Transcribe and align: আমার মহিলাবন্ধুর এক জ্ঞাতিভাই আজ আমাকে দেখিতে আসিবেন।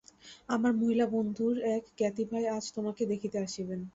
আমার 0.49 0.71
মহিলাবন্ধুর 0.75 1.55
এক 1.75 1.83
জ্ঞাতিভাই 1.97 2.45
আজ 2.55 2.65
আমাকে 2.77 3.03
দেখিতে 3.11 3.37
আসিবেন। 3.39 3.79